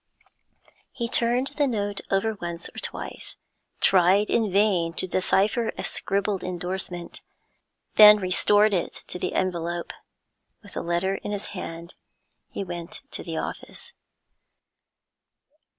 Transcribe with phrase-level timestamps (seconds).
[0.91, 3.35] He turned the note over once or twice,
[3.79, 7.21] tried in vain to decipher a scribbled endorsement,
[7.97, 9.93] then restored it to the envelope.
[10.63, 11.93] With the letter in his hand,
[12.49, 13.93] he went to the office.